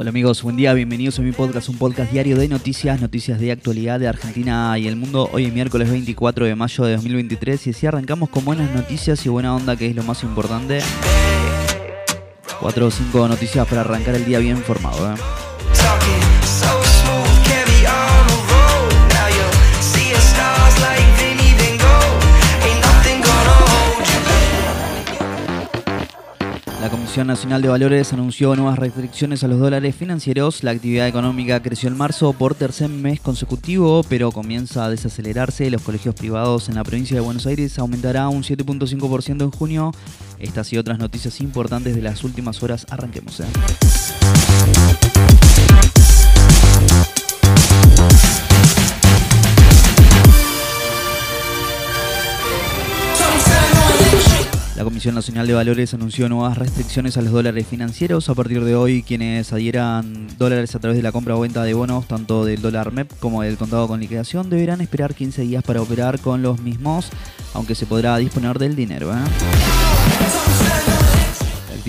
Hola 0.00 0.08
amigos, 0.08 0.42
buen 0.42 0.56
día, 0.56 0.72
bienvenidos 0.72 1.18
a 1.18 1.22
mi 1.22 1.30
podcast, 1.30 1.68
un 1.68 1.76
podcast 1.76 2.10
diario 2.10 2.38
de 2.38 2.48
noticias, 2.48 3.02
noticias 3.02 3.38
de 3.38 3.52
actualidad 3.52 4.00
de 4.00 4.08
Argentina 4.08 4.78
y 4.78 4.88
el 4.88 4.96
mundo. 4.96 5.28
Hoy 5.30 5.44
es 5.44 5.52
miércoles 5.52 5.90
24 5.90 6.46
de 6.46 6.54
mayo 6.54 6.84
de 6.84 6.94
2023 6.94 7.66
y 7.66 7.70
así 7.70 7.86
arrancamos 7.86 8.30
con 8.30 8.42
buenas 8.46 8.74
noticias 8.74 9.26
y 9.26 9.28
buena 9.28 9.54
onda, 9.54 9.76
que 9.76 9.88
es 9.88 9.94
lo 9.94 10.02
más 10.02 10.22
importante. 10.22 10.80
Cuatro 12.60 12.86
o 12.86 12.90
cinco 12.90 13.28
noticias 13.28 13.68
para 13.68 13.82
arrancar 13.82 14.14
el 14.14 14.24
día 14.24 14.38
bien 14.38 14.56
informado. 14.56 15.12
¿eh? 15.12 15.16
Comisión 27.10 27.26
Nacional 27.26 27.60
de 27.60 27.68
Valores 27.68 28.12
anunció 28.12 28.54
nuevas 28.54 28.78
restricciones 28.78 29.42
a 29.42 29.48
los 29.48 29.58
dólares 29.58 29.96
financieros. 29.96 30.62
La 30.62 30.70
actividad 30.70 31.08
económica 31.08 31.60
creció 31.60 31.88
en 31.88 31.96
marzo 31.96 32.32
por 32.32 32.54
tercer 32.54 32.88
mes 32.88 33.18
consecutivo, 33.18 34.04
pero 34.08 34.30
comienza 34.30 34.84
a 34.84 34.90
desacelerarse. 34.90 35.68
Los 35.70 35.82
colegios 35.82 36.14
privados 36.14 36.68
en 36.68 36.76
la 36.76 36.84
provincia 36.84 37.16
de 37.16 37.20
Buenos 37.20 37.46
Aires 37.46 37.76
aumentará 37.80 38.28
un 38.28 38.44
7.5% 38.44 39.42
en 39.42 39.50
junio. 39.50 39.90
Estas 40.38 40.72
y 40.72 40.78
otras 40.78 41.00
noticias 41.00 41.40
importantes 41.40 41.96
de 41.96 42.02
las 42.02 42.22
últimas 42.22 42.62
horas. 42.62 42.86
Arranquemos. 42.90 43.40
¿eh? 43.40 43.46
La 54.80 54.84
Comisión 54.84 55.14
Nacional 55.14 55.46
de 55.46 55.52
Valores 55.52 55.92
anunció 55.92 56.26
nuevas 56.30 56.56
restricciones 56.56 57.18
a 57.18 57.20
los 57.20 57.32
dólares 57.32 57.66
financieros. 57.66 58.30
A 58.30 58.34
partir 58.34 58.64
de 58.64 58.74
hoy, 58.74 59.02
quienes 59.02 59.52
adhieran 59.52 60.26
dólares 60.38 60.74
a 60.74 60.78
través 60.78 60.96
de 60.96 61.02
la 61.02 61.12
compra 61.12 61.36
o 61.36 61.40
venta 61.40 61.62
de 61.64 61.74
bonos, 61.74 62.08
tanto 62.08 62.46
del 62.46 62.62
dólar 62.62 62.90
MEP 62.90 63.12
como 63.18 63.42
del 63.42 63.58
contado 63.58 63.86
con 63.86 64.00
liquidación, 64.00 64.48
deberán 64.48 64.80
esperar 64.80 65.14
15 65.14 65.42
días 65.42 65.62
para 65.62 65.82
operar 65.82 66.18
con 66.20 66.40
los 66.40 66.62
mismos, 66.62 67.10
aunque 67.52 67.74
se 67.74 67.84
podrá 67.84 68.16
disponer 68.16 68.58
del 68.58 68.74
dinero. 68.74 69.12
¿eh? 69.12 70.69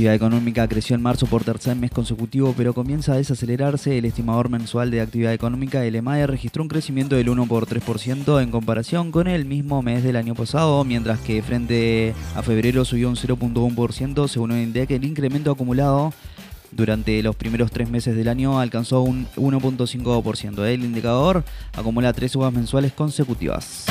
La 0.00 0.14
actividad 0.14 0.28
económica 0.28 0.66
creció 0.66 0.96
en 0.96 1.02
marzo 1.02 1.26
por 1.26 1.44
tercer 1.44 1.76
mes 1.76 1.90
consecutivo, 1.90 2.54
pero 2.56 2.72
comienza 2.72 3.12
a 3.12 3.16
desacelerarse. 3.16 3.98
El 3.98 4.06
estimador 4.06 4.48
mensual 4.48 4.90
de 4.90 5.02
actividad 5.02 5.34
económica, 5.34 5.84
el 5.84 5.94
EMAE, 5.94 6.26
registró 6.26 6.62
un 6.62 6.70
crecimiento 6.70 7.16
del 7.16 7.28
1 7.28 7.44
por 7.44 7.66
3% 7.66 8.42
en 8.42 8.50
comparación 8.50 9.12
con 9.12 9.26
el 9.26 9.44
mismo 9.44 9.82
mes 9.82 10.02
del 10.02 10.16
año 10.16 10.34
pasado, 10.34 10.84
mientras 10.84 11.20
que 11.20 11.42
frente 11.42 12.14
a 12.34 12.40
febrero 12.40 12.86
subió 12.86 13.10
un 13.10 13.16
0.1%, 13.16 14.26
según 14.26 14.52
el 14.52 14.62
INDEC, 14.62 14.92
el 14.92 15.04
incremento 15.04 15.50
acumulado 15.50 16.14
durante 16.70 17.22
los 17.22 17.36
primeros 17.36 17.70
tres 17.70 17.90
meses 17.90 18.16
del 18.16 18.28
año 18.28 18.58
alcanzó 18.58 19.02
un 19.02 19.26
1.5%. 19.36 20.64
El 20.64 20.82
indicador 20.82 21.44
acumula 21.74 22.14
tres 22.14 22.32
subas 22.32 22.54
mensuales 22.54 22.94
consecutivas. 22.94 23.84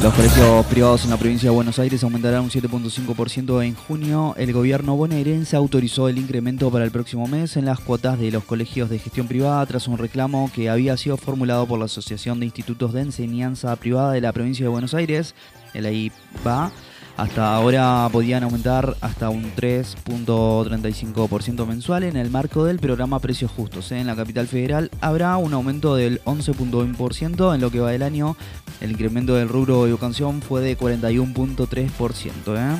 Los 0.00 0.14
colegios 0.14 0.64
privados 0.66 1.02
en 1.02 1.10
la 1.10 1.16
provincia 1.16 1.50
de 1.50 1.54
Buenos 1.56 1.80
Aires 1.80 2.04
aumentarán 2.04 2.44
un 2.44 2.50
7.5% 2.50 3.64
en 3.64 3.74
junio. 3.74 4.32
El 4.38 4.52
gobierno 4.52 4.94
bonaerense 4.94 5.56
autorizó 5.56 6.08
el 6.08 6.18
incremento 6.18 6.70
para 6.70 6.84
el 6.84 6.92
próximo 6.92 7.26
mes 7.26 7.56
en 7.56 7.64
las 7.64 7.80
cuotas 7.80 8.16
de 8.16 8.30
los 8.30 8.44
colegios 8.44 8.90
de 8.90 9.00
gestión 9.00 9.26
privada 9.26 9.66
tras 9.66 9.88
un 9.88 9.98
reclamo 9.98 10.52
que 10.54 10.70
había 10.70 10.96
sido 10.96 11.16
formulado 11.16 11.66
por 11.66 11.80
la 11.80 11.86
Asociación 11.86 12.38
de 12.38 12.46
Institutos 12.46 12.92
de 12.92 13.00
Enseñanza 13.00 13.74
Privada 13.74 14.12
de 14.12 14.20
la 14.20 14.32
provincia 14.32 14.64
de 14.64 14.68
Buenos 14.68 14.94
Aires, 14.94 15.34
el 15.74 15.84
AIPA. 15.84 16.70
Hasta 17.18 17.54
ahora 17.56 18.08
podían 18.12 18.44
aumentar 18.44 18.96
hasta 19.00 19.28
un 19.28 19.52
3.35% 19.56 21.66
mensual 21.66 22.04
en 22.04 22.16
el 22.16 22.30
marco 22.30 22.64
del 22.64 22.78
programa 22.78 23.18
Precios 23.18 23.50
Justos. 23.50 23.90
En 23.90 24.06
la 24.06 24.14
capital 24.14 24.46
federal 24.46 24.88
habrá 25.00 25.36
un 25.36 25.52
aumento 25.52 25.96
del 25.96 26.22
11.1% 26.22 27.56
en 27.56 27.60
lo 27.60 27.72
que 27.72 27.80
va 27.80 27.90
del 27.90 28.04
año. 28.04 28.36
El 28.80 28.92
incremento 28.92 29.34
del 29.34 29.48
rubro 29.48 29.82
de 29.82 29.90
educación 29.90 30.40
fue 30.40 30.60
de 30.60 30.78
41.3%. 30.78 32.30
¿eh? 32.56 32.78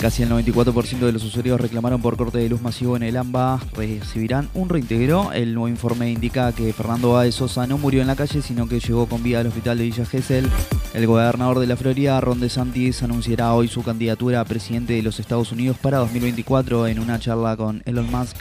Casi 0.00 0.24
el 0.24 0.30
94% 0.30 0.98
de 0.98 1.12
los 1.12 1.22
usuarios 1.22 1.60
reclamaron 1.60 2.02
por 2.02 2.16
corte 2.16 2.38
de 2.38 2.48
luz 2.48 2.62
masivo 2.62 2.96
en 2.96 3.04
el 3.04 3.16
AMBA. 3.16 3.60
Recibirán 3.74 4.48
un 4.54 4.68
reintegro. 4.68 5.30
El 5.32 5.54
nuevo 5.54 5.68
informe 5.68 6.10
indica 6.10 6.52
que 6.52 6.72
Fernando 6.72 7.12
Báez 7.12 7.36
Sosa 7.36 7.68
no 7.68 7.78
murió 7.78 8.00
en 8.00 8.08
la 8.08 8.16
calle, 8.16 8.42
sino 8.42 8.66
que 8.66 8.80
llegó 8.80 9.06
con 9.06 9.22
vida 9.22 9.38
al 9.38 9.46
hospital 9.46 9.78
de 9.78 9.84
Villa 9.84 10.04
Gesell. 10.04 10.50
El 10.94 11.08
gobernador 11.08 11.58
de 11.58 11.66
la 11.66 11.76
Florida, 11.76 12.20
Ron 12.20 12.38
DeSantis, 12.38 13.02
anunciará 13.02 13.52
hoy 13.52 13.66
su 13.66 13.82
candidatura 13.82 14.40
a 14.40 14.44
presidente 14.44 14.92
de 14.92 15.02
los 15.02 15.18
Estados 15.18 15.50
Unidos 15.50 15.76
para 15.76 15.98
2024 15.98 16.86
en 16.86 17.00
una 17.00 17.18
charla 17.18 17.56
con 17.56 17.82
Elon 17.84 18.08
Musk. 18.12 18.36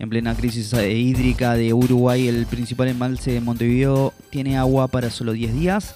En 0.00 0.10
plena 0.10 0.34
crisis 0.34 0.72
eh, 0.72 0.92
hídrica 0.92 1.54
de 1.54 1.72
Uruguay, 1.72 2.26
el 2.26 2.44
principal 2.46 2.88
embalse 2.88 3.30
de 3.30 3.40
Montevideo 3.40 4.12
tiene 4.30 4.58
agua 4.58 4.88
para 4.88 5.10
solo 5.10 5.30
10 5.30 5.54
días. 5.54 5.94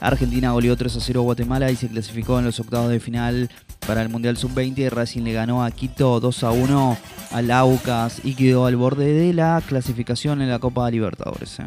Argentina 0.00 0.50
goleó 0.50 0.76
3 0.76 0.96
a 0.96 1.00
0 1.00 1.20
a 1.20 1.22
Guatemala 1.22 1.70
y 1.70 1.76
se 1.76 1.86
clasificó 1.86 2.40
en 2.40 2.46
los 2.46 2.58
octavos 2.58 2.90
de 2.90 2.98
final 2.98 3.50
para 3.86 4.02
el 4.02 4.08
Mundial 4.08 4.36
Sub-20. 4.36 4.90
Racing 4.90 5.22
le 5.22 5.32
ganó 5.32 5.64
a 5.64 5.70
Quito 5.70 6.18
2 6.18 6.42
a 6.42 6.50
1 6.50 6.98
al 7.30 7.50
Aucas 7.52 8.20
y 8.24 8.34
quedó 8.34 8.66
al 8.66 8.74
borde 8.74 9.12
de 9.12 9.32
la 9.32 9.62
clasificación 9.64 10.42
en 10.42 10.50
la 10.50 10.58
Copa 10.58 10.90
Libertadores. 10.90 11.60
¿eh? 11.60 11.66